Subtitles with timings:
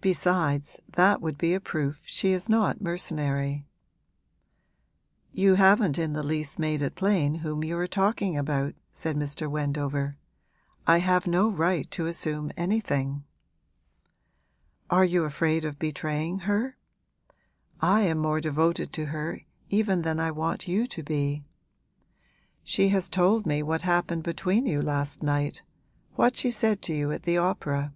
[0.00, 3.68] Besides, that would be a proof she is not mercenary.'
[5.32, 9.48] 'You haven't in the least made it plain whom you are talking about,' said Mr.
[9.48, 10.16] Wendover.
[10.88, 13.22] 'I have no right to assume anything.'
[14.90, 16.76] 'Are you afraid of betraying her?
[17.80, 21.44] I am more devoted to her even than I want you to be.
[22.64, 25.62] She has told me what happened between you last night
[26.16, 27.92] what she said to you at the opera.